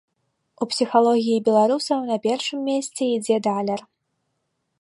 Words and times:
У 0.65 0.67
псіхалогіі 0.71 1.43
беларусаў 1.51 1.99
на 2.09 2.17
першым 2.25 2.59
месцы 2.71 3.01
ідзе 3.15 3.37
даляр. 3.49 3.81